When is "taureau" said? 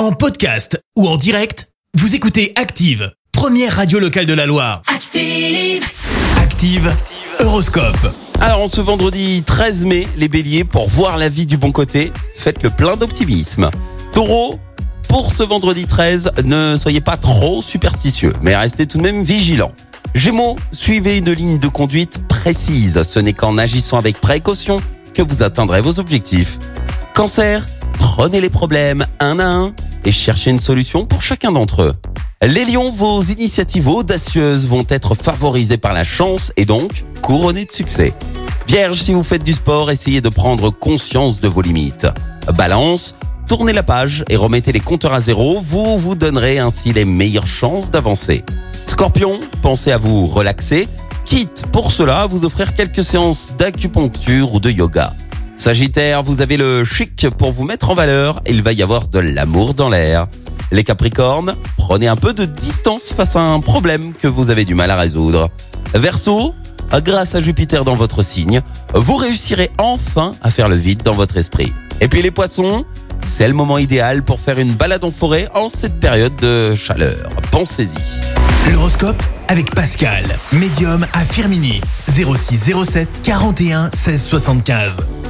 14.14-14.58